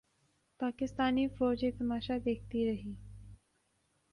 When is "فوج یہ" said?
1.27-1.71